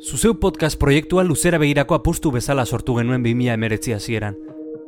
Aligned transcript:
Zuzeu 0.00 0.40
podcast 0.40 0.80
proiektua 0.80 1.22
luzera 1.24 1.58
begirako 1.58 1.94
apustu 1.94 2.30
bezala 2.32 2.64
sortu 2.64 2.94
genuen 2.96 3.22
2000 3.22 3.52
emeretzi 3.52 3.92
hasieran. 3.92 4.38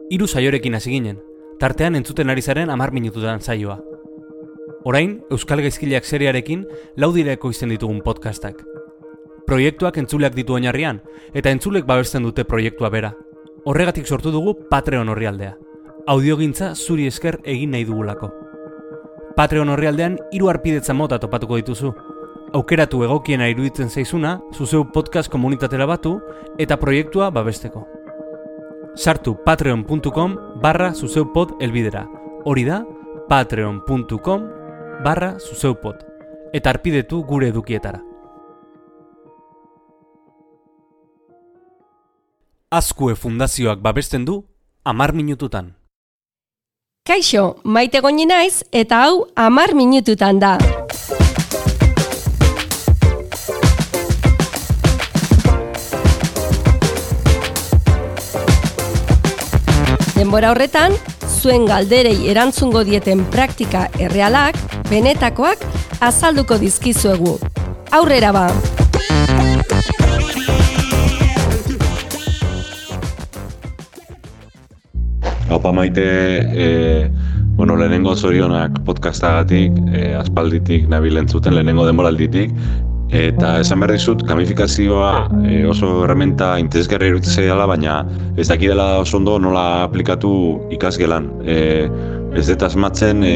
Hiru 0.08 0.26
saiorekin 0.26 0.74
hasi 0.74 0.90
ginen, 0.94 1.18
tartean 1.60 1.98
entzuten 1.98 2.30
ari 2.32 2.40
zaren 2.40 2.70
amar 2.70 2.92
minututan 2.96 3.42
saioa. 3.44 3.76
Orain, 4.88 5.18
Euskal 5.30 5.60
Gaizkileak 5.60 6.08
seriarekin 6.08 6.64
laudireko 6.96 7.50
izten 7.52 7.68
ditugun 7.68 8.00
podcastak. 8.00 8.62
Proiektuak 9.46 9.98
entzuleak 10.00 10.32
ditu 10.34 10.56
oinarrian, 10.56 11.02
eta 11.34 11.52
entzulek 11.52 11.84
babesten 11.84 12.24
dute 12.24 12.46
proiektua 12.48 12.88
bera. 12.88 13.12
Horregatik 13.66 14.08
sortu 14.08 14.32
dugu 14.32 14.56
Patreon 14.70 15.12
horrialdea. 15.12 15.58
Audiogintza 16.06 16.72
zuri 16.74 17.06
esker 17.06 17.38
egin 17.44 17.76
nahi 17.76 17.84
dugulako. 17.84 18.32
Patreon 19.36 19.68
horrialdean 19.68 20.18
hiru 20.32 20.48
arpidetza 20.48 20.94
mota 20.96 21.20
topatuko 21.20 21.60
dituzu, 21.60 21.92
aukeratu 22.52 23.02
egokiena 23.04 23.48
iruditzen 23.48 23.90
zaizuna, 23.90 24.40
zuzeu 24.52 24.84
podcast 24.92 25.30
komunitatera 25.32 25.86
batu 25.86 26.18
eta 26.58 26.76
proiektua 26.76 27.30
babesteko. 27.30 27.86
Sartu 28.94 29.36
patreon.com 29.44 30.36
barra 30.60 30.92
zuzeupod 30.94 31.56
elbidera. 31.60 32.06
Hori 32.44 32.64
da, 32.64 32.82
patreon.com 33.28 34.48
barra 35.04 35.38
zuzeupod. 35.40 36.04
Eta 36.52 36.70
arpidetu 36.70 37.22
gure 37.24 37.48
edukietara. 37.48 38.02
Azkue 42.72 43.14
fundazioak 43.16 43.80
babesten 43.84 44.24
du, 44.24 44.42
amar 44.84 45.12
minututan. 45.12 45.74
Kaixo, 47.04 47.56
maite 47.64 48.00
goni 48.00 48.28
naiz 48.28 48.62
eta 48.72 49.02
hau 49.04 49.26
amar 49.36 49.74
minututan 49.74 50.38
da. 50.40 50.81
Denbora 60.32 60.54
horretan, 60.54 60.94
zuen 61.28 61.66
galderei 61.68 62.30
erantzungo 62.32 62.80
dieten 62.88 63.20
praktika 63.34 63.82
errealak, 64.00 64.56
benetakoak, 64.88 65.60
azalduko 66.00 66.56
dizkizuegu. 66.56 67.34
Aurrera 67.92 68.30
ba! 68.32 68.46
Opa 75.52 75.74
maite, 75.76 76.06
e, 76.48 77.10
bueno, 77.60 77.76
lehenengo 77.76 78.16
zorionak 78.16 78.80
podcastagatik, 78.88 79.76
e, 79.92 80.14
aspalditik 80.16 80.88
nabilen 80.88 81.28
zuten, 81.28 81.58
lehenengo 81.60 81.84
denboralditik, 81.84 82.56
Eta 83.12 83.58
esan 83.60 83.82
behar 83.82 83.92
dizut, 83.92 84.22
gamifikazioa 84.24 85.08
e, 85.44 85.58
oso 85.68 85.90
herramienta 86.06 86.54
interesgarri 86.62 87.10
iruditzen 87.10 87.44
dela, 87.44 87.66
baina 87.68 87.98
ez 88.40 88.46
daki 88.48 88.70
dela 88.70 89.02
oso 89.02 89.18
ondo 89.18 89.34
nola 89.38 89.82
aplikatu 89.84 90.30
ikasgelan. 90.72 91.28
E, 91.44 91.58
ez 92.40 92.46
dut 92.48 92.64
asmatzen 92.64 93.20
e, 93.28 93.34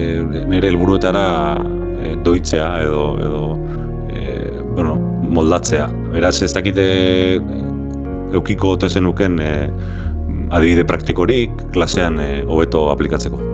e, 0.00 0.06
nire 0.48 0.70
helburuetara 0.72 1.26
e, 2.00 2.14
doitzea 2.24 2.70
edo, 2.86 3.04
edo 3.20 3.42
e, 4.08 4.48
bueno, 4.72 4.96
moldatzea. 5.36 5.90
Beraz 6.16 6.38
ez 6.40 6.54
dakite 6.56 6.88
eukiko 8.32 8.72
tezen 8.80 9.04
nuken 9.04 9.36
e, 9.44 9.52
adibide 10.48 10.88
praktikorik 10.88 11.68
klasean 11.76 12.16
hobeto 12.48 12.88
aplikatzeko. 12.96 13.49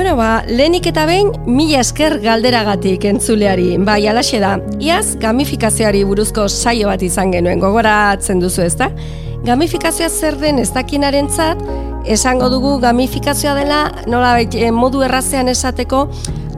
Bueno, 0.00 0.16
ba, 0.16 0.42
lehenik 0.48 0.86
eta 0.88 1.02
behin, 1.04 1.28
mila 1.44 1.82
esker 1.82 2.14
galderagatik 2.22 3.02
entzuleari. 3.04 3.74
Bai, 3.84 3.98
alaxe 4.08 4.38
da, 4.40 4.54
iaz 4.80 5.18
gamifikazioari 5.20 6.00
buruzko 6.08 6.46
saio 6.48 6.86
bat 6.88 7.02
izan 7.04 7.34
genuen, 7.34 7.60
gogoratzen 7.60 8.40
duzu 8.40 8.62
ez 8.64 8.78
da? 8.80 8.88
Gamifikazioa 9.44 10.08
zer 10.08 10.38
den 10.40 10.62
ez 10.62 10.70
dakinaren 10.72 11.28
zat, 11.28 11.60
esango 12.08 12.48
dugu 12.48 12.70
gamifikazioa 12.80 13.52
dela, 13.58 13.82
nola 14.08 14.32
eh, 14.40 14.70
modu 14.72 15.04
errazean 15.04 15.52
esateko, 15.52 16.06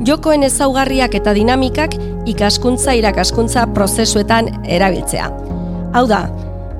jokoen 0.06 0.46
ezaugarriak 0.46 1.18
eta 1.18 1.34
dinamikak 1.34 1.98
ikaskuntza 2.30 2.94
irakaskuntza 2.94 3.66
prozesuetan 3.74 4.54
erabiltzea. 4.70 5.32
Hau 5.98 6.06
da, 6.06 6.28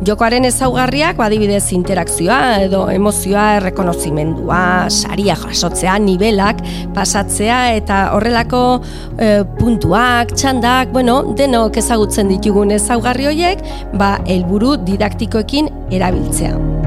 Jokoaren 0.02 0.42
ezaugarriak, 0.48 1.14
badibidez 1.20 1.68
interakzioa 1.76 2.38
edo 2.64 2.80
emozioa, 2.90 3.44
errekonozimendua, 3.60 4.90
saria 4.90 5.36
jasotzea, 5.38 5.94
nivelak, 6.02 6.64
pasatzea 6.96 7.60
eta 7.76 8.02
horrelako 8.16 8.64
e, 9.14 9.32
puntuak, 9.60 10.34
txandak, 10.34 10.90
bueno, 10.96 11.20
denok 11.38 11.78
ezagutzen 11.78 12.34
ditugun 12.34 12.74
ezaugarri 12.74 13.30
horiek, 13.30 13.62
ba, 13.94 14.16
helburu 14.26 14.74
didaktikoekin 14.88 15.70
erabiltzea. 15.94 16.81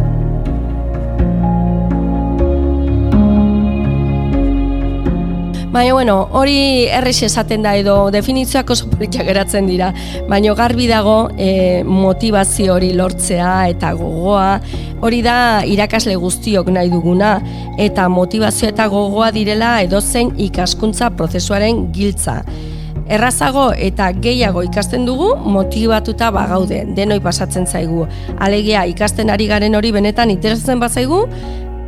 Baina, 5.76 5.92
bueno, 5.92 6.30
hori 6.32 6.86
errex 6.88 7.26
esaten 7.28 7.66
da 7.66 7.74
edo 7.76 7.96
definizioak 8.08 8.70
oso 8.72 8.86
politia 8.88 9.26
geratzen 9.28 9.66
dira. 9.68 9.90
Baina 10.30 10.54
garbi 10.56 10.86
dago 10.88 11.16
e, 11.36 11.84
motivazio 11.84 12.78
hori 12.78 12.94
lortzea 12.96 13.50
eta 13.74 13.90
gogoa, 14.00 14.62
hori 15.04 15.20
da 15.26 15.66
irakasle 15.68 16.16
guztiok 16.22 16.72
nahi 16.72 16.88
duguna 16.94 17.34
eta 17.76 18.08
motivazio 18.08 18.70
eta 18.72 18.88
gogoa 18.88 19.34
direla 19.36 19.74
edozein 19.84 20.32
ikaskuntza 20.48 21.12
prozesuaren 21.20 21.90
giltza. 21.92 22.38
Errazago 23.12 23.68
eta 23.76 24.14
gehiago 24.16 24.64
ikasten 24.64 25.04
dugu 25.06 25.34
motibatuta 25.44 26.32
bagaude, 26.32 26.86
denoi 26.96 27.20
pasatzen 27.20 27.68
zaigu. 27.68 28.08
Alegia 28.40 28.88
ikasten 28.88 29.30
ari 29.30 29.52
garen 29.52 29.76
hori 29.76 29.92
benetan 29.92 30.32
interesatzen 30.32 30.80
bazaigu, 30.80 31.26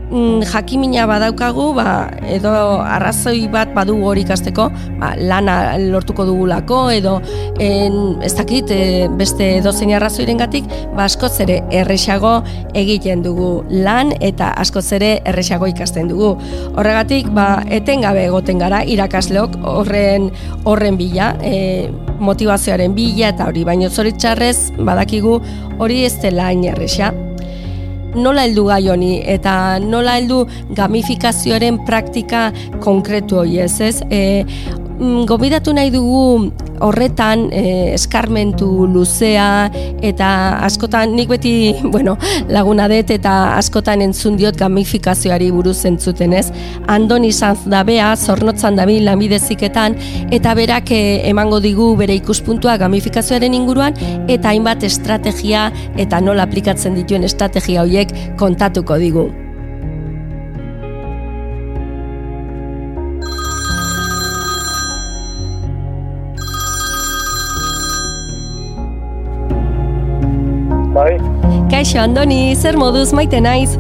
jakimina 0.10 1.06
badaukagu, 1.08 1.74
ba, 1.76 2.08
edo 2.24 2.52
arrazoi 2.80 3.48
bat 3.52 3.74
badu 3.76 3.98
hori 4.06 4.24
ikasteko, 4.24 4.70
ba, 5.00 5.12
lana 5.20 5.78
lortuko 5.78 6.26
dugulako, 6.26 6.80
edo 6.92 7.18
en, 7.60 8.16
ez 8.24 8.34
dakit 8.38 8.72
e, 8.72 9.08
beste 9.20 9.60
dozein 9.66 9.94
arrazoiren 9.98 10.40
gatik, 10.40 10.68
ba, 10.96 11.06
askoz 11.06 11.34
ere 11.44 11.60
erresago 11.72 12.38
egiten 12.74 13.24
dugu 13.26 13.66
lan 13.70 14.14
eta 14.22 14.54
askoz 14.56 14.86
ere 14.96 15.18
erresago 15.28 15.68
ikasten 15.68 16.08
dugu. 16.08 16.36
Horregatik, 16.78 17.30
ba, 17.36 17.64
etengabe 17.68 18.26
egoten 18.30 18.64
gara 18.64 18.84
irakasleok 18.88 19.60
horren 19.68 20.32
horren 20.64 20.98
bila, 20.98 21.34
e, 21.44 21.92
motivazioaren 22.20 22.96
bila 22.96 23.34
eta 23.34 23.52
hori, 23.52 23.68
baino 23.68 23.90
zoritxarrez 23.90 24.72
badakigu 24.80 25.40
hori 25.78 26.06
ez 26.08 26.16
dela 26.24 26.52
inerresa 26.56 27.12
nola 28.18 28.44
heldu 28.48 28.66
gai 28.70 28.84
honi 28.92 29.14
eta 29.36 29.54
nola 29.84 30.18
heldu 30.18 30.44
gamifikazioaren 30.78 31.80
praktika 31.88 32.48
konkretu 32.84 33.42
hori 33.44 33.62
ez 33.66 33.80
ez. 33.82 33.96
E, 34.10 34.22
gobidatu 35.00 35.74
nahi 35.74 35.92
dugu 35.94 36.52
horretan 36.82 37.48
e, 37.54 37.94
eskarmentu 37.94 38.88
luzea 38.90 39.70
eta 40.06 40.30
askotan 40.66 41.16
nik 41.16 41.30
beti 41.30 41.54
bueno, 41.94 42.18
laguna 42.50 42.88
dut 42.90 43.12
eta 43.14 43.58
askotan 43.58 44.02
entzun 44.06 44.38
diot 44.38 44.58
gamifikazioari 44.58 45.50
buruz 45.52 45.80
entzuten 45.86 46.34
ez. 46.34 46.48
Andon 46.88 47.26
izan 47.26 47.58
da 47.66 47.84
bea, 47.88 48.14
zornotzan 48.16 48.78
da 48.78 48.86
bi 48.90 49.00
lamideziketan 49.06 49.98
eta 50.34 50.54
berak 50.58 50.92
e, 50.92 51.02
emango 51.30 51.62
digu 51.64 51.94
bere 51.98 52.18
ikuspuntua 52.18 52.78
gamifikazioaren 52.82 53.54
inguruan 53.54 53.98
eta 54.28 54.54
hainbat 54.54 54.84
estrategia 54.84 55.72
eta 55.98 56.22
nola 56.22 56.48
aplikatzen 56.48 56.98
dituen 56.98 57.28
estrategia 57.28 57.86
horiek 57.86 58.14
kontatuko 58.38 58.98
digu. 59.02 59.30
Bai. 70.98 71.18
Kaixo, 71.70 72.00
Andoni, 72.02 72.56
zer 72.56 72.74
moduz 72.82 73.12
maite 73.14 73.38
naiz? 73.44 73.76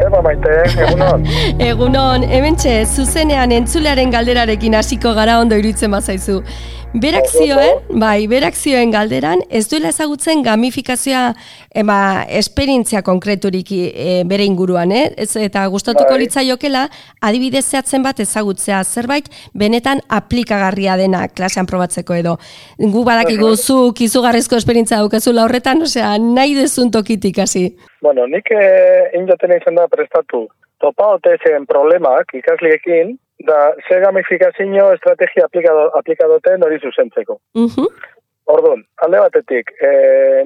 Eba 0.00 0.22
maite, 0.24 0.54
egunon. 0.86 1.26
Egunon, 1.68 2.24
hemen 2.30 2.56
zuzenean 2.84 3.52
entzulearen 3.58 4.10
galderarekin 4.14 4.76
hasiko 4.78 5.12
gara 5.18 5.38
ondo 5.40 5.58
iruditzen 5.60 5.92
bazaizu. 5.92 6.38
Berak 6.94 7.26
zioen, 7.28 7.80
bai, 8.00 8.26
berak 8.30 8.54
zioen 8.56 8.92
galderan, 8.94 9.42
ez 9.50 9.66
duela 9.68 9.90
ezagutzen 9.90 10.40
gamifikazioa 10.46 11.34
ema, 11.76 11.98
esperientzia 12.38 13.02
konkreturik 13.04 13.72
e, 13.74 14.22
bere 14.28 14.46
inguruan, 14.48 14.94
eh? 14.94 15.10
Ez, 15.18 15.34
eta 15.36 15.66
gustatuko 15.72 16.14
bai. 16.14 16.22
litzaiokela, 16.22 16.86
adibidez 17.20 17.64
zehatzen 17.66 18.06
bat 18.06 18.22
ezagutzea 18.22 18.80
zerbait, 18.84 19.28
benetan 19.52 20.00
aplikagarria 20.08 20.96
dena 20.96 21.26
klasean 21.28 21.68
probatzeko 21.68 22.16
edo. 22.16 22.36
Gu 22.78 23.04
badakigu 23.04 23.52
zuk 23.56 24.00
izugarrizko 24.06 24.56
esperientzia 24.56 25.02
daukezula 25.02 25.44
horretan, 25.44 25.82
osea, 25.84 26.14
nahi 26.22 26.54
dezun 26.56 26.94
tokitik 26.94 27.42
hasi. 27.44 27.68
Bueno, 28.00 28.24
nik 28.30 28.48
eh, 28.54 29.10
indoten 29.18 29.58
izan 29.58 29.76
da 29.82 29.90
prestatu 29.90 30.46
topaote 30.86 31.36
zen 31.42 31.66
problemak 31.66 32.34
ikasliekin, 32.40 33.16
da 33.46 33.74
ze 33.88 34.00
gamifikazio 34.00 34.90
estrategia 34.94 35.44
aplikado, 35.44 35.90
aplikadoten 36.00 36.62
hori 36.62 36.78
zuzentzeko. 36.82 37.40
Mhm. 37.54 37.88
Orduan, 38.46 38.84
alde 39.02 39.18
batetik, 39.18 39.72
e, 39.82 39.88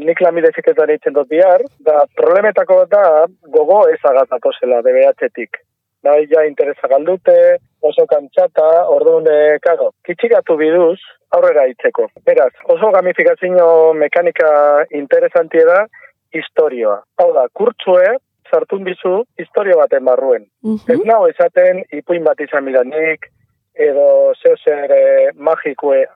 nik 0.00 0.20
lamideziketan 0.24 0.90
eitzen 0.94 1.12
dut 1.12 1.28
bihar, 1.28 1.60
da 1.84 2.06
problemetako 2.16 2.78
bat 2.78 2.94
da 2.94 3.26
gogo 3.56 3.82
ez 3.92 3.98
agatatozela 4.00 4.80
DBH-tik. 4.86 5.60
Da, 6.00 6.14
ja 6.32 6.46
interesa 6.48 6.88
galdute, 6.88 7.58
oso 7.84 8.06
kantxata, 8.08 8.68
orduan, 8.94 9.28
e, 9.28 9.58
karo, 9.60 9.90
kitxikatu 10.08 10.56
biduz, 10.56 10.96
aurrera 11.36 11.66
itzeko. 11.68 12.08
Beraz, 12.24 12.54
oso 12.72 12.88
gamifikazio 12.94 13.68
mekanika 13.92 14.48
interesantia 14.96 15.68
da, 15.68 15.84
historioa. 16.32 17.02
Hau 17.20 17.30
da, 17.36 17.44
kurtsue, 17.52 18.16
sartun 18.50 18.84
bizu, 18.84 19.24
historio 19.38 19.76
baten 19.78 20.04
barruen. 20.04 20.42
Ez 20.42 20.98
Mhm. 20.98 21.06
nago 21.06 21.28
esaten, 21.28 21.84
ipuin 21.92 22.24
bat 22.24 22.40
izan 22.40 22.64
bidanik, 22.64 23.30
edo 23.74 24.32
zeo 24.42 24.56
zer 24.64 24.90
e, 24.92 25.30
magikue 25.34 26.06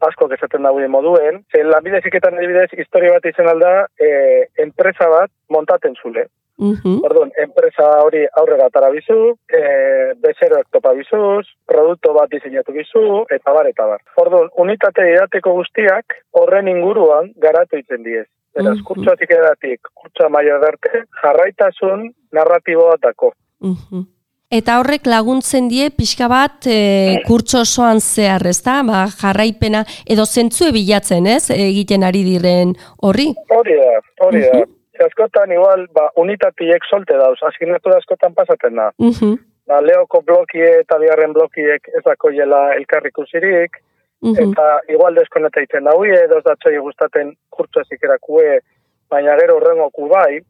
asko 0.00 0.28
esaten 0.32 0.62
dagoen 0.62 0.90
moduen, 0.90 1.44
ze 1.52 1.62
lanbide 1.64 2.00
ziketan 2.02 2.38
adibidez, 2.38 2.70
historia 2.76 3.12
bat 3.12 3.24
izan 3.24 3.48
alda, 3.48 3.86
e, 4.00 4.46
enpresa 4.56 5.08
bat 5.08 5.30
montaten 5.48 5.94
zule. 6.02 6.26
Mhm. 6.60 6.98
Orduan, 7.08 7.30
enpresa 7.40 7.86
hori 8.04 8.26
aurrera 8.36 8.66
atara 8.68 8.90
bizu, 8.92 9.36
e, 9.48 9.60
bezeroek 10.20 10.66
topa 10.70 10.92
bizuz, 10.92 11.46
produktu 11.66 12.12
bat 12.12 12.28
diseinatu 12.30 12.72
bizu, 12.72 13.24
eta 13.30 13.52
bar, 13.52 13.66
eta 13.66 13.86
bar. 13.86 14.02
Orduan, 14.20 14.50
unitate 14.56 15.06
didateko 15.08 15.54
guztiak 15.56 16.18
horren 16.36 16.68
inguruan 16.68 17.32
garatu 17.36 17.80
itzen 17.80 18.02
diez. 18.04 18.26
Beraz, 18.54 18.76
Mhm. 18.76 18.84
kurtsoatik 18.84 19.30
edatik, 19.30 19.80
kurtsoa 19.94 20.28
maila 20.28 20.58
darte, 20.58 21.04
jarraitasun 21.22 22.10
narratiboa 22.32 22.96
dako. 23.00 23.32
Mhm. 23.60 24.19
Eta 24.50 24.80
horrek 24.80 25.04
laguntzen 25.06 25.68
die 25.70 25.92
pixka 25.94 26.26
bat 26.26 26.66
e, 26.66 27.20
kurtso 27.22 27.60
osoan 27.62 28.00
zehar, 28.02 28.42
ezta? 28.50 28.80
Ba, 28.82 29.04
jarraipena 29.20 29.84
edo 30.10 30.24
zentzue 30.26 30.72
bilatzen, 30.74 31.28
ez? 31.30 31.52
Egiten 31.54 32.02
ari 32.02 32.24
diren 32.26 32.72
horri. 33.06 33.28
Hori 33.54 33.76
da, 33.78 34.00
hori 34.26 34.40
da. 34.42 34.64
Ze 34.98 35.06
askotan 35.06 35.54
igual, 35.54 35.86
ba, 35.94 36.08
unitatiek 36.18 36.82
solte 36.90 37.14
dauz, 37.20 37.38
asignatura 37.46 38.00
askotan 38.02 38.34
pasaten 38.34 38.74
da. 38.82 38.90
Mhm. 38.98 39.38
Ba, 39.70 39.78
leoko 39.86 40.24
blokie 40.26 40.66
eta 40.80 40.98
bigarren 40.98 41.32
blokiek 41.32 41.86
ez 41.94 42.02
dakoiela 42.02 42.74
elkarrikusirik, 42.74 43.78
Mhm. 44.20 44.50
eta 44.50 44.80
igual 44.90 45.14
deskoneta 45.14 45.62
iten 45.62 45.84
daue, 45.86 46.10
edo 46.24 46.38
ez 46.42 46.44
datzoi 46.44 46.76
gustaten 46.78 47.36
kurtso 47.48 47.80
ezikerakue, 47.86 48.58
baina 49.08 49.38
gero 49.38 49.56
horrengoku 49.56 50.08
bai. 50.10 50.40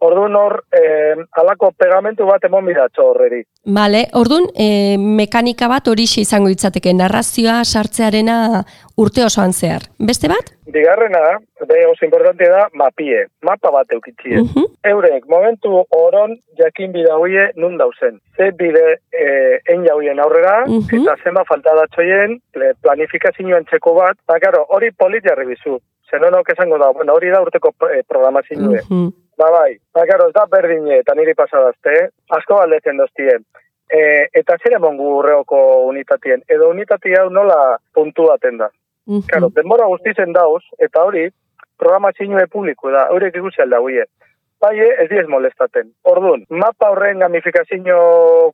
Orduan 0.00 0.34
hor, 0.36 0.64
eh, 0.72 1.14
alako 1.36 1.72
pegamentu 1.76 2.24
bat 2.24 2.44
emon 2.48 2.64
bidatxo 2.64 3.04
horreri. 3.10 3.42
Bale, 3.64 4.06
orduan, 4.16 4.46
e, 4.56 4.96
mekanika 4.96 5.68
bat 5.68 5.86
horixe 5.92 6.22
izango 6.22 6.48
ditzateke, 6.48 6.94
narrazioa 6.96 7.58
sartzearena 7.68 8.62
urte 8.96 9.24
osoan 9.26 9.52
zehar. 9.52 9.82
Beste 9.98 10.30
bat? 10.32 10.48
Bigarrena, 10.72 11.20
be 11.68 11.82
oso 11.90 12.06
importante 12.06 12.48
da, 12.48 12.62
mapie, 12.72 13.26
mapa 13.42 13.70
bat 13.74 13.92
eukitzie. 13.92 14.38
Mhm. 14.40 14.64
Eurek, 14.94 15.26
momentu 15.28 15.84
oron 15.90 16.38
jakin 16.56 16.92
bida 16.92 17.16
hoie 17.20 17.50
nun 17.56 17.76
dauzen. 17.76 18.20
Ze 18.36 18.50
bide 18.56 18.96
eh, 19.12 19.60
en 19.74 19.84
jauien 19.84 20.18
aurrera, 20.20 20.64
Mhm. 20.66 21.02
eta 21.02 21.16
zenba 21.22 21.44
falta 21.44 21.74
datzoien 21.76 22.40
ple- 22.54 22.72
planifikazioen 22.80 23.64
txeko 23.66 23.94
bat, 23.94 24.16
ba, 24.26 24.38
karo, 24.40 24.64
hori 24.70 24.90
polit 24.92 25.24
jarri 25.24 25.46
bizu. 25.46 25.78
Zenonok 26.10 26.50
esango 26.52 26.78
da, 26.78 26.90
bueno, 26.92 27.14
hori 27.14 27.30
da 27.30 27.40
urteko 27.42 27.72
eh, 27.90 28.02
programazioe. 28.08 28.82
Mhm. 28.88 29.08
Ba, 29.40 29.50
bai, 29.50 29.78
ba, 29.94 30.04
karo, 30.06 30.28
ez 30.28 30.34
da 30.36 30.44
berdine, 30.50 30.98
eta 31.00 31.14
niri 31.16 31.34
pasadazte, 31.34 32.10
asko 32.36 32.58
galdetzen 32.60 32.98
doztien. 33.00 33.46
E, 33.90 34.00
eta 34.36 34.56
zer 34.60 34.76
emongu 34.76 35.06
urreoko 35.18 35.60
unitatien, 35.88 36.42
edo 36.48 36.68
unitati 36.70 37.14
hau 37.18 37.28
nola 37.30 37.78
puntuaten 37.94 38.58
da. 38.60 38.68
Mhm. 39.06 39.26
Claro, 39.30 39.48
denbora 39.56 39.86
guztizen 39.90 40.36
dauz, 40.36 40.62
eta 40.78 41.04
hori, 41.04 41.28
programazioe 41.80 42.46
publiko 42.52 42.92
da, 42.92 43.06
horiek 43.14 43.40
ikusi 43.40 43.62
alda 43.62 43.80
huie. 43.80 44.04
Bai, 44.60 44.78
eh, 44.78 44.94
ez 45.02 45.08
diez 45.08 45.26
molestaten. 45.32 45.86
Orduan, 46.04 46.42
mapa 46.62 46.90
horren 46.92 47.22
gamifikazio 47.24 48.00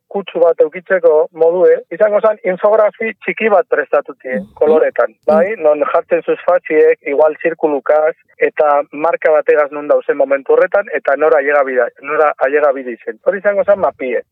kutsu 0.06 0.38
bat 0.38 0.60
eukitzeko 0.62 1.14
modue, 1.42 1.80
izango 1.90 2.20
zen 2.20 2.38
infografi 2.46 3.10
txiki 3.24 3.50
bat 3.50 3.66
prestatutie, 3.74 4.38
koloretan. 4.60 5.16
Bai, 5.26 5.56
non 5.58 5.82
jartzen 5.90 6.22
zuz 6.22 6.38
fatxiek, 6.46 7.02
igual 7.10 7.34
zirkulukaz, 7.42 8.14
eta 8.38 8.70
marka 8.92 9.34
bategaz 9.34 9.72
nun 9.72 9.90
dauzen 9.90 10.16
momentu 10.22 10.54
horretan, 10.54 10.86
eta 10.94 11.16
nora 11.18 11.42
ailega 11.42 11.64
bida, 11.66 11.88
nora 12.02 12.30
ailega 12.46 12.70
bida 12.78 12.94
izen. 12.94 13.18
Hori 13.26 13.42
izango 13.42 13.66
zen 13.66 13.82
mapie. 13.82 14.22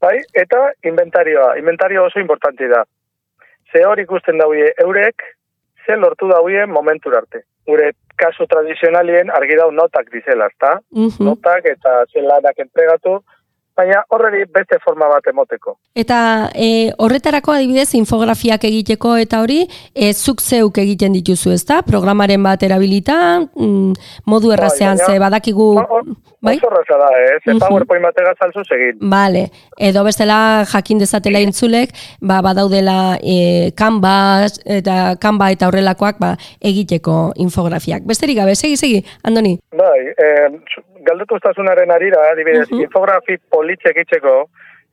Bai, 0.00 0.20
eta 0.32 0.70
inventarioa. 0.84 1.56
Inventario 1.58 2.04
oso 2.04 2.22
importanti 2.22 2.70
da. 2.70 2.84
Ze 3.72 3.82
hor 3.84 3.98
ikusten 3.98 4.38
daue 4.38 4.70
eurek, 4.84 5.22
ze 5.86 5.96
lortu 5.96 6.28
daue 6.30 6.66
momentur 6.66 7.16
arte. 7.18 7.42
Gure 7.66 7.90
kasu 8.16 8.46
tradizionalien 8.50 9.30
argi 9.30 9.56
dau 9.58 9.70
notak 9.72 10.10
dizela, 10.12 10.48
ezta? 10.52 10.80
Mhm. 10.92 11.24
Notak 11.28 11.66
eta 11.72 12.04
ze 12.12 12.22
lanak 12.24 12.58
entregatu, 12.58 13.20
baina 13.76 14.02
horreri 14.08 14.44
beste 14.52 14.78
forma 14.84 15.08
bat 15.08 15.26
emoteko. 15.26 15.76
Eta 15.94 16.50
e, 16.54 16.92
horretarako 16.98 17.52
adibidez 17.52 17.94
infografiak 17.94 18.64
egiteko 18.64 19.16
eta 19.16 19.40
hori, 19.42 19.66
e, 19.94 20.12
zuk 20.14 20.40
zeuk 20.40 20.78
egiten 20.78 21.12
dituzu, 21.12 21.52
ezta? 21.52 21.82
Programaren 21.82 22.42
bat 22.42 22.62
erabilita, 22.62 23.18
mm, 23.54 23.92
modu 24.26 24.52
errazean 24.52 24.96
baina- 24.96 25.12
ze 25.12 25.18
badakigu... 25.18 25.74
Ba, 25.74 25.86
Bai? 26.46 26.58
Oso 26.60 26.68
erraza 26.68 26.96
da, 27.00 27.06
eh? 27.18 27.38
Ze 27.44 27.54
Mhm. 27.54 27.58
PowerPoint 27.58 28.04
batega 28.04 28.32
salzuz 28.38 28.66
egin. 28.70 28.98
Bale, 29.10 29.50
edo 29.78 30.04
bestela 30.04 30.64
jakin 30.70 30.98
dezatela 30.98 31.40
intzulek, 31.40 31.90
ba, 32.20 32.40
badaudela 32.42 33.18
e, 33.20 33.72
Canva 33.74 34.46
eta 34.64 35.16
Canva 35.18 35.50
eta 35.50 35.66
horrelakoak 35.66 36.20
ba, 36.20 36.36
egiteko 36.60 37.32
infografiak. 37.36 38.04
Besterik 38.06 38.36
gabe, 38.36 38.54
segi, 38.54 38.76
segi, 38.76 39.04
Andoni. 39.24 39.58
Bai, 39.72 40.00
eh, 40.16 40.48
galdetu 41.06 41.34
arira, 41.96 42.20
adibidez, 42.32 42.70
Mhm. 42.70 42.80
infografi 42.82 43.38
politxe 43.66 43.90
egitzeko, 43.90 44.36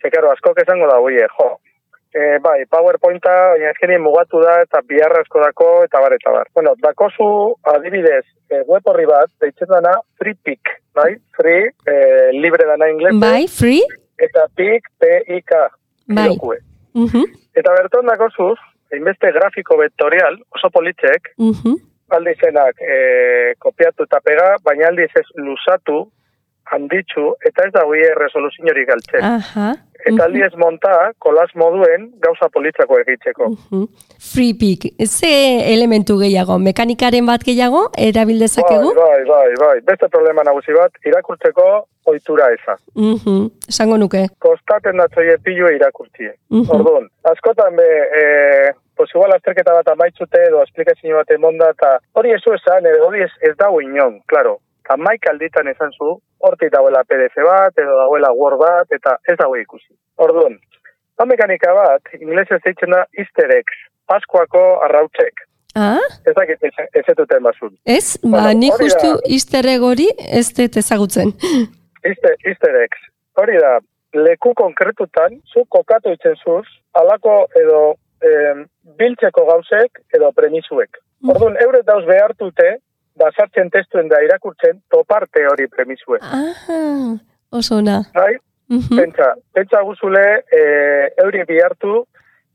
zekaro, 0.01 0.31
askok 0.33 0.59
esango 0.63 0.87
da, 0.89 0.97
oie, 0.99 1.25
jo, 1.37 1.49
e, 2.13 2.39
bai, 2.43 2.63
PowerPointa, 2.69 3.33
baina 3.53 3.71
ezkenien 3.73 4.01
mugatu 4.01 4.41
da, 4.41 4.59
eta 4.65 4.81
biharra 4.89 5.21
asko 5.23 5.41
dako, 5.43 5.67
eta 5.85 6.01
bar, 6.01 6.15
eta 6.17 6.33
bar. 6.33 6.49
Bueno, 6.57 6.73
dakozu, 6.81 7.27
adibidez, 7.75 8.25
e, 8.49 8.63
web 8.69 8.89
horri 8.89 9.05
bat, 9.09 9.29
deitzen 9.43 9.69
dana, 9.71 9.93
FreePic, 10.19 10.73
bai? 10.97 11.11
Free, 11.37 11.69
e, 11.85 11.95
libre 12.37 12.65
dana 12.69 12.89
inglese, 12.89 13.19
Bai, 13.21 13.45
free? 13.47 13.85
eta 14.23 14.47
PIC, 14.55 14.89
P-I-K, 15.01 15.63
Bai. 16.09 16.27
kilokue. 16.33 16.59
Mhm, 16.93 17.39
Eta 17.53 17.69
berton 17.77 18.07
dakozuz, 18.09 18.57
hainbeste 18.93 19.29
grafiko 19.35 19.75
vektorial, 19.77 20.39
oso 20.57 20.69
politxek, 20.73 21.33
mhm, 21.37 21.75
aldizenak 22.13 22.77
e, 22.81 23.53
kopiatu 23.61 24.05
eta 24.07 24.19
pega, 24.25 24.55
baina 24.65 24.87
aldiz 24.89 25.09
ez 25.17 25.25
lusatu, 25.37 26.07
handitzu, 26.75 27.33
eta 27.45 27.67
ez 27.67 27.73
da 27.73 27.85
hoi 27.87 28.03
resoluziorik 28.19 28.87
galtzen. 28.87 29.23
aha. 29.23 29.73
Eta 30.03 30.25
aldiz 30.25 30.51
monta, 30.59 31.11
kolas 31.23 31.51
moduen, 31.55 32.09
gauza 32.19 32.49
politzako 32.51 32.97
egitzeko. 32.99 33.49
Mhm. 33.53 33.85
Free 34.33 34.53
pick. 34.59 34.89
Ze 35.05 35.29
elementu 35.73 36.17
gehiago, 36.19 36.57
mekanikaren 36.59 37.25
bat 37.25 37.43
gehiago, 37.43 37.85
erabil 37.97 38.39
Bai, 38.43 38.93
bai, 38.99 39.23
bai, 39.29 39.53
bai. 39.61 39.79
Beste 39.87 40.09
problema 40.09 40.43
nagusi 40.43 40.73
bat, 40.73 40.91
irakurtzeko 41.05 41.87
ohitura 42.05 42.49
eza. 42.51 42.75
Mhm, 42.95 43.47
esango 43.69 43.97
nuke. 43.97 44.27
Kostaten 44.39 44.97
datzoie 44.97 45.37
pilue 45.43 45.75
irakurtzie. 45.75 46.33
Mhm. 46.49 46.69
Orduan, 46.69 47.07
askotan 47.23 47.75
be, 47.75 47.87
e, 48.19 48.73
pues 48.95 49.09
igual 49.15 49.31
azterketa 49.31 49.73
bat 49.73 49.87
amaitzute 49.87 50.43
edo 50.49 50.61
esplikazio 50.63 51.15
bat 51.15 51.31
emonda, 51.31 51.69
eta 51.69 51.97
hori 52.13 52.31
ez 52.31 52.41
esan, 52.55 52.83
hori 53.07 53.23
ez, 53.23 53.31
ez 53.41 53.55
dago 53.57 53.81
inon, 53.81 54.19
klaro. 54.83 55.01
Amaik 55.01 55.27
alditan 55.29 55.67
esan 55.67 55.91
zu, 55.97 56.19
hortik 56.39 56.71
dagoela 56.71 57.03
PDF 57.03 57.35
bat, 57.45 57.73
edo 57.77 57.97
dagoela 57.97 58.31
Word 58.33 58.59
bat, 58.59 58.87
eta 58.91 59.17
ez 59.29 59.37
dago 59.37 59.55
ikusi. 59.55 59.93
Orduan, 60.17 60.59
ba 61.17 61.25
mekanika 61.25 61.73
bat, 61.73 62.01
inglesez 62.19 62.61
deitzen 62.65 62.91
da 62.91 63.05
easter 63.17 63.51
eggs, 63.51 63.73
Paskuako 64.07 64.81
arrautzek. 64.83 65.33
Ah, 65.75 65.97
Ez 66.27 66.33
dakit 66.35 66.61
ez- 66.63 66.89
ez 66.93 67.03
etuten 67.07 67.41
bazun. 67.43 67.77
ez? 67.85 68.17
Ba, 68.21 68.29
Bueno, 68.29 68.53
ni 68.59 68.69
justu 68.69 69.13
da. 69.13 69.19
easter 69.25 69.65
egg 69.65 69.81
hori 69.81 70.07
ez 70.19 70.53
dut 70.53 70.75
ezagutzen. 70.77 71.31
Easter, 72.05 72.35
easter 72.45 72.75
eggs. 72.83 72.99
Hori 73.37 73.57
da, 73.57 73.79
leku 74.13 74.53
konkretutan, 74.53 75.41
zu 75.53 75.63
kokatu 75.69 76.11
itzen 76.11 76.35
zuz, 76.45 76.67
alako 76.93 77.47
edo 77.55 77.95
em, 78.21 78.67
biltzeko 78.99 79.45
gauzek 79.45 79.99
edo 80.13 80.31
premisuek. 80.31 80.97
Orduan, 81.27 81.55
eure 81.63 81.81
dauz 81.83 82.05
behartute, 82.05 82.77
da 83.19 83.29
sartzen 83.31 83.69
testuen 83.73 84.09
da 84.09 84.21
irakurtzen, 84.25 84.81
toparte 84.89 85.45
hori 85.47 85.67
premisuek. 85.67 86.23
Aha, 86.23 86.79
oso 87.51 87.77
ona. 87.77 88.01
Bai? 88.13 88.33
Mhm. 88.69 88.97
Pentsa, 88.97 89.33
pentsa 89.53 89.81
guzule, 89.85 90.23
e, 90.49 90.61
euri 91.23 91.43
bihartu 91.45 92.05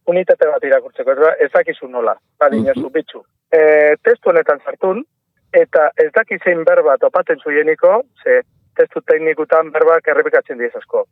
unitate 0.08 0.48
bat 0.48 0.64
irakurtzeko, 0.64 1.12
ez, 1.12 1.18
da, 1.20 1.32
ez 1.44 1.50
dakizu 1.52 1.88
nola, 1.92 2.16
badinazu 2.40 2.90
bitxu. 2.90 3.22
E, 3.52 3.60
testu 4.02 4.32
honetan 4.32 4.60
sartun, 4.64 5.04
eta 5.52 5.90
ez 5.96 6.10
daki 6.14 6.38
zein 6.44 6.64
berba 6.64 6.96
topaten 7.00 7.40
zuieniko, 7.44 8.02
ze 8.22 8.40
testu 8.76 9.02
teknikutan 9.06 9.72
berbak 9.74 10.08
errepikatzen 10.08 10.58
diez 10.58 10.74
asko. 10.76 11.06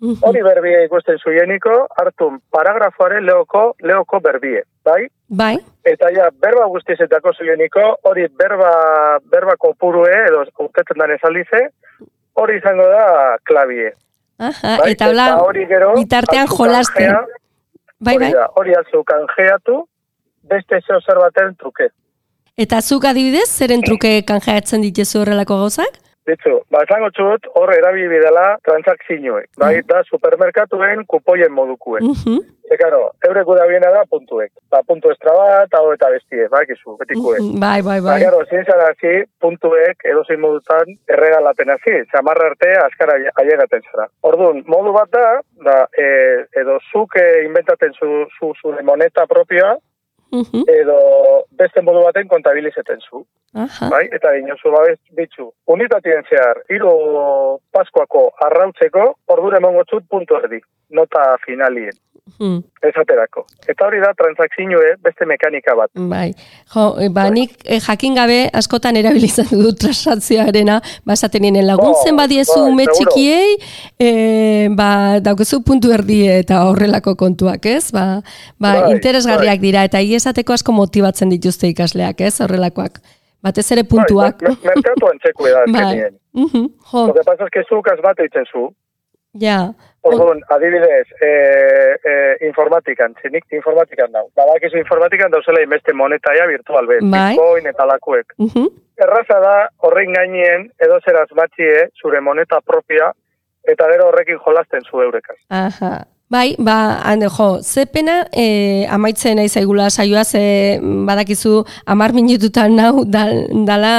Mhm. 0.00 0.16
Hori 0.24 0.40
berbie 0.42 0.84
ikusten 0.86 1.18
zuieniko, 1.20 1.72
hartu 2.00 2.30
paragrafoaren 2.50 3.24
leoko, 3.26 3.74
leoko 3.84 4.20
berbie, 4.24 4.62
bai? 4.84 5.02
Bai, 5.28 5.58
Eta 5.84 6.08
ja, 6.16 6.30
berba 6.40 6.64
guztizetako 6.72 7.32
zuieniko, 7.36 7.82
hori 8.08 8.24
berba, 8.38 8.70
berba 9.30 9.56
kopurue, 9.60 10.10
edo 10.30 10.40
urtetzen 10.64 10.98
dan 10.98 11.12
esaldize, 11.18 11.60
hori 12.34 12.56
izango 12.56 12.88
da 12.88 13.36
klabie. 13.44 13.92
aha, 14.38 14.76
Bai? 14.80 14.90
eta 14.94 15.08
hola, 15.12 15.28
hori 15.44 15.66
gero, 15.68 15.92
bitartean 15.98 16.46
hartu 16.48 16.56
jolasten. 16.62 16.96
kanjea, 16.96 17.20
bai, 18.00 18.16
bai. 18.24 18.32
hori 18.56 18.74
altzu 18.74 19.04
kanjeatu, 19.04 19.82
beste 20.48 20.80
zeo 20.86 21.00
zer 21.04 21.18
baten 21.20 21.54
truke. 21.60 21.90
Eta 22.56 22.80
zuk 22.80 23.04
adibidez, 23.04 23.48
zeren 23.52 23.82
truke 23.84 24.22
kanjaetzen 24.26 24.80
dituzu 24.80 25.20
horrelako 25.20 25.60
gauzak? 25.60 25.99
Ditzu, 26.30 26.60
ba, 26.70 26.84
esango 26.86 27.10
txut, 27.16 27.48
hor 27.58 27.72
erabili 27.74 28.20
dela 28.22 28.46
transakzioek, 28.68 29.48
bai, 29.58 29.80
da 29.88 30.02
supermerkatuen 30.08 31.04
kupoien 31.10 31.52
modukuen. 31.52 32.04
Mhm, 32.06 32.40
Ze, 32.70 32.76
karo, 32.78 33.00
eurek 33.26 33.48
gudabiena 33.48 33.88
da 33.90 34.04
puntuek. 34.06 34.52
Ba, 34.70 34.78
puntu 34.86 35.10
estra 35.10 35.32
bat, 35.34 35.72
hau 35.74 35.88
eta 35.90 36.06
bestie, 36.12 36.44
ba, 36.52 36.60
ekizu, 36.62 36.94
betikuek. 37.00 37.40
mhm, 37.42 37.58
bai, 37.58 37.80
bai, 37.82 37.96
Ba, 38.00 38.12
bai. 38.12 38.20
gero, 38.22 38.44
zientzara 38.46 38.86
hasi, 38.92 39.24
puntuek 39.42 40.04
edozein 40.06 40.38
modutan 40.40 40.94
erregalaten 41.10 41.74
hasi, 41.74 41.96
zamarra 42.14 42.46
arte 42.52 42.70
askara 42.84 43.18
ailegaten 43.42 43.82
zara. 43.90 44.06
Orduan, 44.22 44.62
modu 44.70 44.92
bat 44.94 45.10
da, 45.10 45.26
da 45.66 45.76
e, 45.98 46.06
edo 46.62 46.78
zuk 46.92 47.16
e, 47.18 47.26
inventaten 47.48 47.92
zu, 47.98 48.26
zu, 48.38 48.54
zure 48.62 48.82
moneta 48.86 49.26
propioa, 49.26 49.74
Mhm, 50.32 50.64
edo 50.70 50.96
beste 51.58 51.82
modu 51.82 52.02
baten 52.04 52.28
kontabilizeten 52.28 53.00
zu. 53.00 53.24
aha, 53.54 53.88
Bai? 53.90 54.04
Eta 54.12 54.32
dinozu 54.32 54.70
babez 54.70 54.98
bitzu. 55.18 55.50
Unitatien 55.66 56.22
zehar, 56.30 56.62
hiru 56.68 56.92
paskoako 57.72 58.30
arrautzeko, 58.46 59.14
ordure 59.26 59.56
emongo 59.56 59.84
txut 59.84 60.06
puntu 60.08 60.38
erdi. 60.38 60.60
Nota 60.90 61.36
finalien, 61.46 61.92
mhm, 62.38 62.56
esaterako. 62.82 63.44
Eta 63.68 63.86
hori 63.86 64.00
da 64.02 64.10
transakzioe 64.18 64.96
beste 65.02 65.26
mekanika 65.26 65.74
bat. 65.78 65.90
bai. 65.94 66.32
Jo, 66.74 66.96
e, 67.00 67.08
ba, 67.08 67.28
nik 67.30 67.52
eh, 67.64 67.78
jakin 67.80 68.14
gabe 68.14 68.48
askotan 68.52 68.96
erabilizan 68.96 69.46
dut 69.62 69.78
transakzioarena, 69.78 70.80
ba, 71.04 71.12
esaten 71.12 71.42
nien 71.42 71.66
laguntzen 71.66 72.16
Bai, 72.16 72.26
badiezu 72.26 72.58
bai, 72.60 72.72
ume 72.72 72.84
seguro. 72.88 73.10
txikiei, 73.12 73.56
e, 73.98 74.68
ba, 74.74 75.20
daukezu 75.20 75.62
puntu 75.62 75.92
erdi 75.94 76.26
eta 76.28 76.64
horrelako 76.68 77.14
kontuak, 77.16 77.66
ez? 77.66 77.92
Ba, 77.92 78.20
ba 78.58 78.74
Bai, 78.82 78.92
interesgarriak 78.96 79.60
dira, 79.60 79.84
eta 79.84 79.98
hi 80.02 80.14
esateko 80.18 80.52
asko 80.52 80.72
motibatzen 80.72 81.30
dituzte 81.30 81.68
ikasleak, 81.70 82.20
ez? 82.20 82.40
Horrelakoak. 82.40 82.98
Batez 83.42 83.70
ere 83.72 83.84
puntuak. 83.84 84.42
Bai, 84.42 84.56
mer- 84.64 84.74
merkatu 84.76 85.06
antzeko 85.14 85.46
da, 85.48 85.62
Bai. 85.66 85.84
azkenien. 85.84 86.18
Mhm, 86.32 86.66
Jo, 86.92 87.06
Lo 87.06 87.14
que 87.14 87.22
pasa 87.24 87.44
es 87.44 87.50
que 87.50 87.62
zuk 87.68 87.88
azbat 87.90 88.18
eitzen 88.20 88.44
zu. 88.52 88.74
Ja. 89.32 89.72
Orduan, 90.02 90.40
adibidez, 90.48 91.06
e, 91.20 91.28
e, 92.10 92.12
informatikan, 92.48 93.14
zinik 93.22 93.44
informatikan 93.52 94.12
dau. 94.12 94.30
Badakizu 94.36 94.78
informatikan 94.80 95.30
dauzela 95.30 95.60
inbeste 95.60 95.92
monetaia 95.92 96.46
virtual 96.48 96.86
be, 96.88 97.00
Bai. 97.02 97.34
bitcoin 97.34 97.66
eta 97.68 97.86
lakuek. 97.86 98.32
Mhm, 98.38 98.70
Erraza 99.00 99.40
da, 99.40 99.56
horrein 99.84 100.12
gainien, 100.12 100.70
edo 100.80 100.98
zer 101.04 101.20
azmatxie, 101.20 101.90
zure 102.00 102.20
moneta 102.20 102.60
propia, 102.60 103.12
eta 103.68 103.88
gero 103.92 104.08
horrekin 104.08 104.40
jolasten 104.44 104.84
zu 104.88 105.02
eurekaz. 105.04 105.36
Aha. 105.50 106.04
Bai, 106.30 106.54
ba, 106.58 107.00
hande, 107.02 107.26
jo, 107.26 107.58
ze 107.60 107.88
pena 107.90 108.20
e, 108.30 108.86
amaitzen 108.86 109.34
nahi 109.34 109.48
zaigula 109.50 109.88
saioa, 109.90 110.22
ze 110.22 110.78
badakizu 110.78 111.64
amar 111.90 112.12
minututan 112.14 112.76
nau 112.78 113.02
dal, 113.02 113.48
dala 113.66 113.94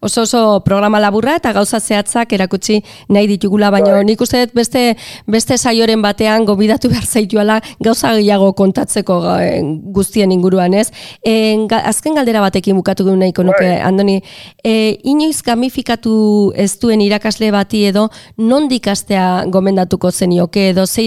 oso 0.00 0.22
oso 0.22 0.62
programa 0.64 0.96
laburra 1.04 1.34
eta 1.36 1.52
gauza 1.52 1.76
zehatzak 1.80 2.32
erakutsi 2.32 2.78
nahi 3.12 3.28
ditugula, 3.28 3.68
baina 3.70 3.90
Bai. 3.92 4.06
nik 4.08 4.22
uste 4.24 4.46
beste, 4.56 4.94
beste 5.28 5.58
saioren 5.58 6.00
batean 6.00 6.46
gobidatu 6.48 6.88
behar 6.88 7.04
zaituala 7.04 7.58
gauza 7.78 8.14
gehiago 8.16 8.54
kontatzeko 8.56 9.18
eh, 9.34 9.60
guztien 9.92 10.32
inguruan, 10.32 10.72
ez? 10.72 10.88
E, 11.20 11.60
azken 11.76 12.16
galdera 12.16 12.40
batekin 12.40 12.80
bukatu 12.80 13.04
nahiko 13.04 13.44
nuke, 13.44 13.68
Bai. 13.68 13.82
Andoni, 13.84 14.16
e, 14.64 14.96
inoiz 15.04 15.42
gamifikatu 15.44 16.54
ez 16.56 16.72
duen 16.80 17.04
irakasle 17.04 17.52
bati 17.52 17.84
edo 17.92 18.08
nondik 18.38 18.88
astea 18.88 19.44
gomendatuko 19.44 20.10
zenioke 20.10 20.70
edo 20.72 20.86
ze 20.86 21.04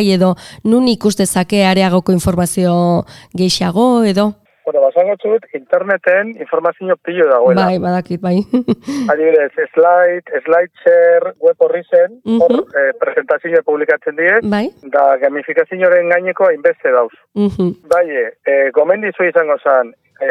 irakurgai 0.00 0.12
edo 0.14 0.34
nun 0.64 0.88
ikus 0.88 1.16
dezake 1.16 1.64
areagoko 1.64 2.12
informazio 2.12 3.04
gehiago 3.36 4.04
edo? 4.04 4.32
Bueno, 4.64 4.80
basango 4.80 5.14
txut, 5.20 5.44
interneten 5.52 6.30
informazio 6.40 6.96
pilo 7.04 7.26
dagoela. 7.28 7.66
Bai, 7.66 7.78
badakit, 7.78 8.20
bai. 8.20 8.38
Adibidez, 9.12 9.52
slide, 9.74 10.24
slideshare, 10.40 11.34
web 11.38 11.56
horri 11.60 11.82
zen, 11.90 12.16
hor 12.40 12.50
Mhm. 12.50 12.72
eh, 12.72 12.92
presentazioa 12.98 13.60
publikatzen 13.62 14.16
die, 14.16 14.38
bai? 14.48 14.70
da 14.90 15.18
gamifikazioaren 15.18 16.08
gaineko 16.08 16.46
hainbeste 16.48 16.90
dauz. 16.90 17.12
Mhm. 17.34 17.74
Bai, 17.92 18.06
e, 18.46 18.70
gomendizu 18.72 19.24
izango 19.28 19.58
zen, 19.60 19.92
e, 20.20 20.30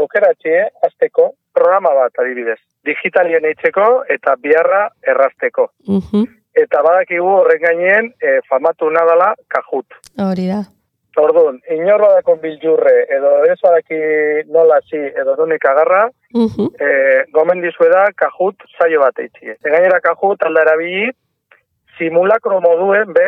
aukeratxie, 0.00 0.66
azteko, 0.82 1.30
programa 1.54 1.94
bat 1.94 2.12
adibidez. 2.18 2.58
Digitalien 2.84 3.44
eitzeko 3.44 4.02
eta 4.08 4.34
biharra 4.36 4.88
errazteko. 5.06 5.70
Mhm. 5.86 6.26
Eta 6.54 6.82
badakigu 6.82 7.26
horren 7.28 7.60
gaineen 7.62 8.12
e, 8.22 8.40
famatu 8.48 8.90
nadala 8.90 9.34
kajut. 9.48 9.86
Hori 10.18 10.46
da. 10.48 10.64
Orduan, 11.20 11.58
inor 11.74 12.00
badako 12.00 12.36
biljurre, 12.42 13.04
edo 13.10 13.30
ez 13.50 13.56
badaki 13.62 13.96
nola 14.50 14.76
hasi 14.78 14.96
edo 14.96 15.34
nunik 15.38 15.64
agarra, 15.66 16.08
Mhm. 16.34 16.66
e, 16.80 17.24
gomendizu 17.32 17.88
da 17.92 18.06
kajut 18.16 18.62
saio 18.78 19.00
bat 19.00 19.18
eitzie. 19.18 19.56
Gainera 19.62 20.00
kajut 20.00 20.42
alda 20.42 20.62
erabili, 20.62 21.10
simulakro 21.98 22.60
moduen 22.60 23.12
be, 23.12 23.26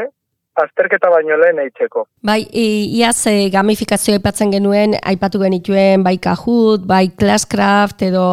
azterketa 0.55 1.09
baino 1.09 1.37
lehen 1.41 1.61
eitzeko. 1.63 2.05
Bai, 2.27 2.43
iaz 2.53 3.27
e, 3.31 3.49
gamifikazioa 3.53 4.19
aipatzen 4.19 4.53
genuen, 4.53 4.95
aipatu 5.09 5.41
genituen 5.41 6.05
bai 6.05 6.19
Kahoot, 6.23 6.85
bai 6.89 7.07
Classcraft 7.19 8.05
edo 8.09 8.25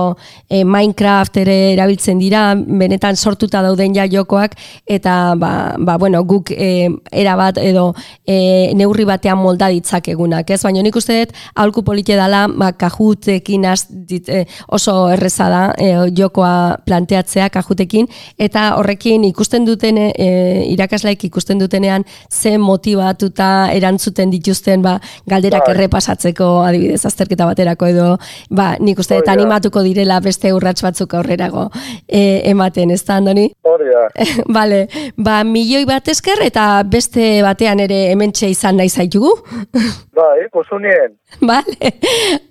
e, 0.49 0.65
Minecraft 0.67 1.39
ere 1.43 1.55
erabiltzen 1.73 2.19
dira, 2.19 2.43
benetan 2.55 3.15
sortuta 3.15 3.61
dauden 3.63 3.95
ja 3.95 4.05
jokoak, 4.09 4.57
eta 4.89 5.15
ba, 5.39 5.51
ba, 5.79 5.95
bueno, 6.01 6.21
guk 6.27 6.51
e, 6.51 6.89
erabat 7.23 7.61
edo 7.63 7.93
e, 8.27 8.73
neurri 8.75 9.07
batean 9.07 9.39
molda 9.39 9.71
ditzakegunak, 9.71 10.51
ez? 10.51 10.59
Baina 10.67 10.83
nik 10.83 10.99
uste 10.99 11.21
dut, 11.21 11.33
aholku 11.55 11.85
polite 11.87 12.19
dela, 12.19 12.45
ba, 12.51 12.73
Kahootekin 12.79 13.69
az, 13.71 13.85
dit, 13.89 14.27
e, 14.27 14.43
oso 14.75 14.97
erreza 15.15 15.47
da 15.51 15.63
e, 15.79 15.93
jokoa 16.19 16.81
planteatzea 16.83 17.47
Kahootekin, 17.55 18.11
eta 18.39 18.73
horrekin 18.75 19.23
ikusten 19.31 19.63
duten, 19.67 20.03
e, 20.11 20.29
irakasleik 20.75 21.23
ikusten 21.31 21.63
dutenean, 21.63 22.08
ze 22.29 22.57
motivatuta 22.57 23.69
erantzuten 23.73 24.31
dituzten 24.31 24.81
ba, 24.81 24.97
galderak 25.29 25.65
Bai. 25.65 25.75
errepasatzeko 25.75 26.49
adibidez 26.65 27.05
azterketa 27.05 27.45
baterako 27.49 27.89
edo 27.89 28.07
ba, 28.49 28.75
nik 28.79 28.99
uste 28.99 29.19
da. 29.25 29.33
animatuko 29.33 29.83
direla 29.85 30.19
beste 30.19 30.53
urrats 30.53 30.81
batzuk 30.83 31.13
aurrerago 31.13 31.69
e, 32.07 32.41
ematen, 32.49 32.91
ez 32.91 33.03
da, 33.05 33.19
Andoni? 33.19 33.49
Hori 33.63 33.89
da. 33.93 34.05
Bale, 34.59 34.85
ba, 35.17 35.43
milioi 35.43 35.85
bat 35.89 36.07
esker 36.07 36.43
eta 36.45 36.83
beste 36.83 37.41
batean 37.45 37.79
ere 37.85 38.05
hementxe 38.11 38.49
izan 38.49 38.79
nahi 38.79 38.89
zaitugu. 38.89 39.33
Bai, 40.19 40.47
kusunien. 40.51 41.15
Bale, 41.41 41.93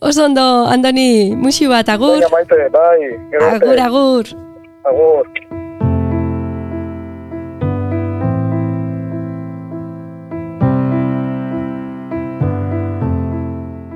oso 0.00 0.24
ondo, 0.24 0.48
Andoni, 0.70 1.34
musi 1.36 1.68
bat, 1.68 1.88
agur, 1.88 2.18
Baina 2.18 2.32
maite, 2.32 2.68
bai. 2.72 3.12
gero 3.32 3.54
agur, 3.54 3.86
agur. 3.88 4.34
Agur. 4.88 5.57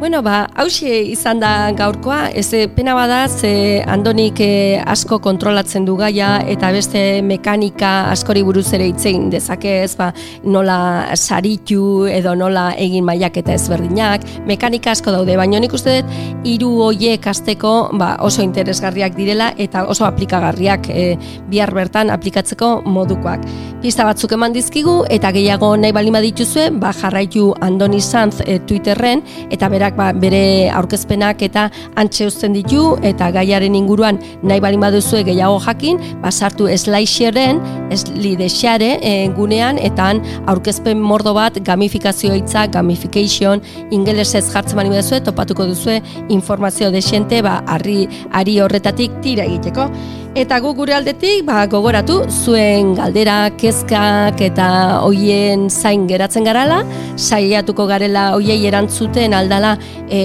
Bueno, 0.02 0.18
ba, 0.18 0.48
hauxe 0.58 0.96
izan 1.12 1.38
da 1.38 1.70
gaurkoa, 1.78 2.32
ez 2.34 2.48
eh, 2.58 2.64
pena 2.66 2.90
bada, 2.98 3.20
ze 3.30 3.84
Andonik 3.86 4.40
eh, 4.42 4.82
asko 4.82 5.20
kontrolatzen 5.22 5.84
du 5.86 5.94
gaia 5.94 6.40
eta 6.50 6.72
beste 6.74 7.22
mekanika 7.22 8.08
askori 8.10 8.42
buruz 8.42 8.64
ere 8.74 8.88
itzein 8.90 9.28
dezake, 9.30 9.76
ez 9.84 9.94
ba, 9.94 10.08
nola 10.42 11.14
saritu 11.14 12.08
edo 12.10 12.32
nola 12.34 12.72
egin 12.82 13.06
mailaketa 13.06 13.54
ezberdinak, 13.54 14.26
mekanika 14.50 14.90
asko 14.90 15.14
daude, 15.14 15.36
baina 15.38 15.60
nik 15.62 15.78
uste 15.78 16.00
dut 16.00 16.10
hiru 16.50 16.72
hoiek 16.88 17.30
hasteko 17.30 17.92
ba, 17.94 18.16
oso 18.26 18.42
interesgarriak 18.42 19.14
direla 19.14 19.52
eta 19.54 19.84
oso 19.86 20.08
aplikagarriak 20.08 20.90
eh, 20.90 21.14
bihar 21.46 21.70
bertan 21.78 22.10
aplikatzeko 22.10 22.72
modukoak. 22.90 23.46
Pista 23.86 24.02
batzuk 24.10 24.34
eman 24.34 24.58
dizkigu 24.58 25.04
eta 25.14 25.30
gehiago 25.30 25.76
nahi 25.76 25.94
balima 25.94 26.26
dituzue, 26.26 26.72
ba, 26.82 26.90
jarraitu 26.90 27.52
Andoni 27.62 28.02
Sanz 28.02 28.42
eh, 28.48 28.58
Twitterren 28.66 29.22
eta 29.54 29.70
berak 29.70 29.91
ba, 29.96 30.12
bere 30.12 30.70
aurkezpenak 30.72 31.42
eta 31.42 31.68
antxe 32.00 32.26
uzten 32.28 32.56
ditu 32.56 32.96
eta 33.06 33.30
gaiaren 33.34 33.74
inguruan 33.78 34.20
nahi 34.42 34.62
balin 34.64 34.82
baduzue 34.82 35.22
gehiago 35.26 35.60
jakin, 35.66 36.00
ba, 36.22 36.30
sartu 36.30 36.68
slidesharen, 36.68 37.60
slideshare 37.96 38.98
e, 39.02 39.28
gunean 39.36 39.78
eta 39.78 40.10
han 40.10 40.22
aurkezpen 40.50 41.00
mordo 41.00 41.34
bat 41.34 41.58
gamifikazio 41.64 42.34
hitza, 42.34 42.66
gamification, 42.72 43.62
ingelesez 43.90 44.44
jartzen 44.52 44.80
bali 44.80 44.92
baduzue, 44.92 45.22
topatuko 45.24 45.66
duzue 45.70 46.00
informazio 46.28 46.90
desente, 46.90 47.42
ba, 47.42 47.60
harri, 47.66 48.06
ari 48.32 48.58
horretatik 48.60 49.20
tira 49.22 49.46
egiteko. 49.48 49.88
Eta 50.32 50.56
gu 50.64 50.70
gure 50.72 50.94
aldetik, 50.96 51.42
ba, 51.44 51.66
gogoratu, 51.68 52.22
zuen 52.32 52.94
galdera, 52.96 53.50
kezkak 53.60 54.38
eta 54.40 54.66
hoien 55.04 55.66
zain 55.68 56.06
geratzen 56.08 56.46
garala, 56.48 56.78
saiatuko 57.20 57.84
garela 57.90 58.30
hoiei 58.32 58.62
erantzuten 58.64 59.36
aldala 59.36 59.74
e, 60.08 60.22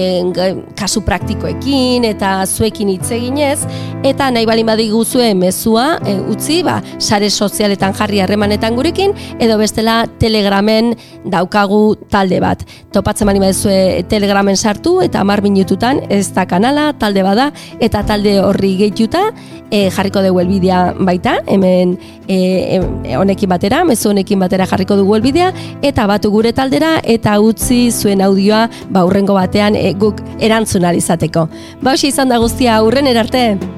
kasu 0.80 1.02
praktikoekin 1.04 2.06
eta 2.08 2.30
zuekin 2.48 2.94
hitz 2.94 3.10
eginez, 3.18 3.58
eta 4.00 4.30
nahi 4.32 4.48
balin 4.48 4.70
badigu 4.70 5.02
zuen 5.04 5.42
mezua, 5.42 5.98
e, 6.08 6.16
utzi, 6.32 6.62
ba, 6.64 6.78
sare 6.96 7.28
sozialetan 7.28 7.92
jarri 8.00 8.24
harremanetan 8.24 8.80
gurekin, 8.80 9.12
edo 9.36 9.60
bestela 9.60 9.98
telegramen 10.24 10.94
daukagu 11.28 11.82
talde 12.08 12.40
bat. 12.40 12.64
Topatzen 12.96 13.28
balin 13.28 13.44
badizue 13.44 14.08
telegramen 14.08 14.56
sartu, 14.56 15.02
eta 15.04 15.20
mar 15.20 15.44
minututan 15.44 16.00
ez 16.08 16.30
da 16.32 16.48
kanala, 16.48 16.94
talde 16.96 17.28
bada, 17.28 17.50
eta 17.76 18.06
talde 18.08 18.38
horri 18.40 18.78
gehituta, 18.80 19.26
e, 19.68 19.84
jarriko 19.98 20.22
dugu 20.24 20.42
elbidea 20.44 20.82
baita, 20.98 21.38
hemen 21.50 21.96
e, 22.28 22.80
honekin 23.18 23.50
batera, 23.50 23.82
mezu 23.88 24.12
honekin 24.12 24.40
batera 24.44 24.66
jarriko 24.70 24.98
dugu 25.00 25.18
elbidea, 25.18 25.50
eta 25.82 26.06
batu 26.10 26.30
gure 26.34 26.54
taldera, 26.56 26.98
eta 27.04 27.38
utzi 27.42 27.88
zuen 27.90 28.22
audioa 28.24 28.66
ba, 28.90 29.04
urrengo 29.08 29.36
batean 29.38 29.76
e, 29.78 29.92
guk 29.98 30.22
erantzun 30.38 30.86
izateko. 30.94 31.48
Ba, 31.82 31.98
izan 31.98 32.30
da 32.32 32.38
guztia, 32.38 32.80
urren 32.86 33.10
erarte! 33.10 33.77